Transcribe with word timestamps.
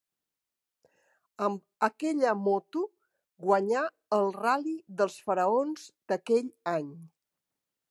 Amb 1.47 1.85
aquella 1.87 2.31
moto 2.47 2.81
guanyà 3.45 3.85
el 4.19 4.33
Ral·li 4.39 4.75
dels 5.03 5.21
Faraons 5.29 5.87
d'aquell 6.13 6.51
any. 6.77 6.93